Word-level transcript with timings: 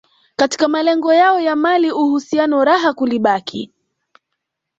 katika 0.35 0.67
malengo 0.67 1.13
yao 1.13 1.39
ya 1.39 1.55
mali 1.55 1.91
uhusiano 1.91 2.65
raha 2.65 2.93
kulibaki 2.93 3.73